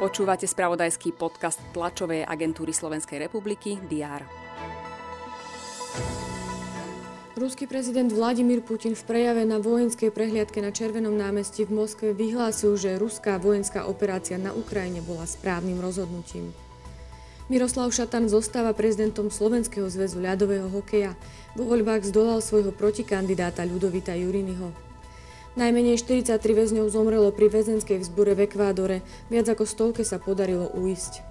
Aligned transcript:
Počúvate 0.00 0.48
spravodajský 0.48 1.12
podcast 1.12 1.60
tlačovej 1.76 2.24
agentúry 2.24 2.72
Slovenskej 2.72 3.20
republiky 3.20 3.76
DR. 3.84 4.24
Ruský 7.36 7.68
prezident 7.68 8.08
Vladimír 8.08 8.64
Putin 8.64 8.96
v 8.96 9.00
prejave 9.04 9.48
na 9.48 9.60
vojenskej 9.60 10.12
prehliadke 10.12 10.60
na 10.64 10.72
Červenom 10.72 11.16
námestí 11.16 11.64
v 11.64 11.72
Moskve 11.72 12.12
vyhlásil, 12.12 12.76
že 12.80 13.00
ruská 13.00 13.40
vojenská 13.40 13.88
operácia 13.88 14.36
na 14.40 14.56
Ukrajine 14.56 15.00
bola 15.04 15.28
správnym 15.28 15.80
rozhodnutím. 15.80 16.52
Miroslav 17.48 17.92
Šatan 17.92 18.28
zostáva 18.28 18.76
prezidentom 18.76 19.32
Slovenského 19.32 19.88
zväzu 19.88 20.20
ľadového 20.20 20.68
hokeja. 20.68 21.16
Vo 21.52 21.64
voľbách 21.68 22.08
zdolal 22.08 22.44
svojho 22.44 22.72
protikandidáta 22.72 23.68
Ľudovita 23.68 24.16
Juriniho. 24.16 24.89
Najmenej 25.58 25.98
43 25.98 26.38
väzňov 26.38 26.86
zomrelo 26.94 27.34
pri 27.34 27.50
väzenskej 27.50 27.98
vzbure 28.06 28.38
v 28.38 28.46
Ekvádore, 28.46 29.02
viac 29.26 29.50
ako 29.50 29.66
stovke 29.66 30.06
sa 30.06 30.22
podarilo 30.22 30.70
uísť. 30.70 31.26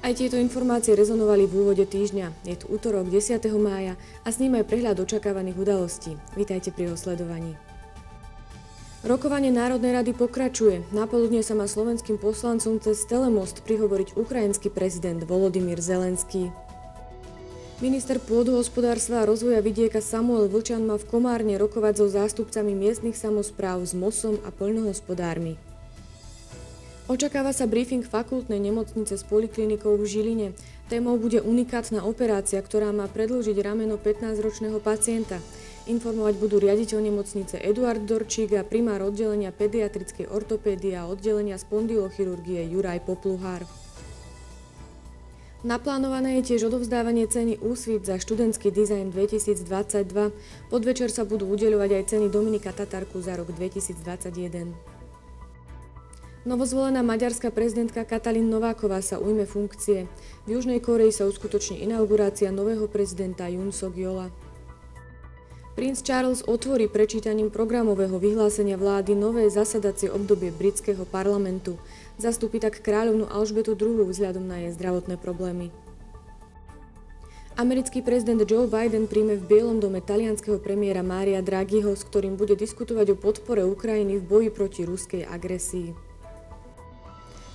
Aj 0.00 0.10
tieto 0.16 0.40
informácie 0.40 0.96
rezonovali 0.96 1.44
v 1.46 1.54
úvode 1.60 1.84
týždňa. 1.86 2.48
Je 2.48 2.56
tu 2.58 2.66
útorok 2.72 3.06
10. 3.06 3.38
mája 3.60 3.94
a 4.24 4.28
s 4.32 4.40
ním 4.42 4.58
aj 4.58 4.66
prehľad 4.66 4.98
očakávaných 4.98 5.60
udalostí. 5.60 6.16
Vítajte 6.34 6.74
pri 6.74 6.96
osledovaní. 6.96 7.54
Rokovanie 9.06 9.54
Národnej 9.54 9.96
rady 9.96 10.12
pokračuje. 10.18 10.84
Napoludne 10.92 11.40
sa 11.40 11.56
má 11.56 11.64
slovenským 11.64 12.20
poslancom 12.20 12.80
cez 12.82 13.06
Telemost 13.06 13.62
prihovoriť 13.64 14.18
ukrajinský 14.18 14.68
prezident 14.68 15.20
Volodymyr 15.24 15.78
Zelenský. 15.80 16.52
Minister 17.80 18.20
pôdohospodárstva 18.20 19.24
a 19.24 19.28
rozvoja 19.32 19.64
vidieka 19.64 20.04
Samuel 20.04 20.52
Vlčan 20.52 20.84
má 20.84 21.00
v 21.00 21.08
Komárne 21.08 21.56
rokovať 21.56 22.04
so 22.04 22.12
zástupcami 22.12 22.76
miestnych 22.76 23.16
samozpráv 23.16 23.80
s 23.80 23.96
MOSom 23.96 24.36
a 24.44 24.52
poľnohospodármi. 24.52 25.56
Očakáva 27.08 27.56
sa 27.56 27.64
briefing 27.64 28.04
fakultnej 28.04 28.60
nemocnice 28.60 29.16
s 29.16 29.24
poliklinikou 29.24 29.96
v 29.96 30.04
Žiline. 30.04 30.48
Témou 30.92 31.16
bude 31.16 31.40
unikátna 31.40 32.04
operácia, 32.04 32.60
ktorá 32.60 32.92
má 32.92 33.08
predlžiť 33.08 33.56
rameno 33.64 33.96
15-ročného 33.96 34.76
pacienta. 34.84 35.40
Informovať 35.88 36.36
budú 36.36 36.60
riaditeľ 36.60 37.00
nemocnice 37.00 37.64
Eduard 37.64 38.04
Dorčík 38.04 38.60
a 38.60 38.62
primár 38.62 39.00
oddelenia 39.00 39.56
pediatrickej 39.56 40.28
ortopédie 40.28 41.00
a 41.00 41.08
oddelenia 41.08 41.56
spondylochirurgie 41.56 42.60
Juraj 42.76 43.08
Popluhár. 43.08 43.64
Naplánované 45.60 46.40
je 46.40 46.56
tiež 46.56 46.72
odovzdávanie 46.72 47.28
ceny 47.28 47.60
Úsvit 47.60 48.08
za 48.08 48.16
študentský 48.16 48.72
dizajn 48.72 49.12
2022. 49.12 50.32
Podvečer 50.72 51.12
sa 51.12 51.28
budú 51.28 51.52
udeľovať 51.52 52.00
aj 52.00 52.04
ceny 52.16 52.26
Dominika 52.32 52.72
Tatarku 52.72 53.20
za 53.20 53.36
rok 53.36 53.52
2021. 53.52 54.72
Novozvolená 56.48 57.04
maďarská 57.04 57.52
prezidentka 57.52 58.08
Katalin 58.08 58.48
Nováková 58.48 59.04
sa 59.04 59.20
ujme 59.20 59.44
funkcie. 59.44 60.08
V 60.48 60.56
Južnej 60.56 60.80
Koreji 60.80 61.12
sa 61.12 61.28
uskutoční 61.28 61.84
inaugurácia 61.84 62.48
nového 62.48 62.88
prezidenta 62.88 63.44
Jun 63.44 63.68
Sok 63.68 64.00
Jola. 65.80 65.88
Princ 65.88 66.04
Charles 66.04 66.44
otvorí 66.44 66.92
prečítaním 66.92 67.48
programového 67.48 68.20
vyhlásenia 68.20 68.76
vlády 68.76 69.16
nové 69.16 69.48
zasadacie 69.48 70.12
obdobie 70.12 70.52
britského 70.52 71.08
parlamentu. 71.08 71.80
Zastúpi 72.20 72.60
tak 72.60 72.84
kráľovnú 72.84 73.24
Alžbetu 73.24 73.72
II 73.72 74.04
vzhľadom 74.04 74.44
na 74.44 74.60
jej 74.60 74.76
zdravotné 74.76 75.16
problémy. 75.16 75.72
Americký 77.56 78.04
prezident 78.04 78.44
Joe 78.44 78.68
Biden 78.68 79.08
príjme 79.08 79.40
v 79.40 79.44
Bielom 79.48 79.80
dome 79.80 80.04
talianského 80.04 80.60
premiéra 80.60 81.00
Mária 81.00 81.40
Draghiho, 81.40 81.96
s 81.96 82.04
ktorým 82.04 82.36
bude 82.36 82.60
diskutovať 82.60 83.16
o 83.16 83.20
podpore 83.20 83.64
Ukrajiny 83.64 84.20
v 84.20 84.24
boji 84.28 84.48
proti 84.52 84.84
ruskej 84.84 85.24
agresii. 85.24 85.96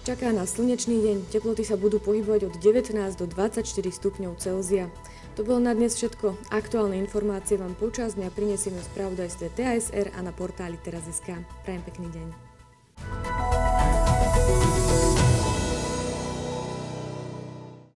Čaká 0.05 0.33
na 0.33 0.49
slnečný 0.49 0.97
deň, 1.01 1.17
teploty 1.29 1.65
sa 1.65 1.77
budú 1.77 2.01
pohybovať 2.01 2.49
od 2.49 2.53
19 2.57 2.93
do 3.21 3.25
24 3.29 3.65
stupňov 3.69 4.37
Celzia. 4.37 4.89
To 5.35 5.43
bolo 5.43 5.59
na 5.59 5.75
dnes 5.75 5.99
všetko. 5.99 6.47
Aktuálne 6.47 6.95
informácie 6.95 7.59
vám 7.59 7.75
počas 7.75 8.15
dňa 8.15 8.31
prinesieme 8.31 8.79
v 8.79 8.87
spravodajstve 8.95 9.51
TASR 9.51 10.07
a 10.15 10.23
na 10.23 10.31
portáli 10.31 10.79
teraz.sk. 10.79 11.43
Prajem 11.67 11.83
pekný 11.83 12.07
deň. 12.07 12.54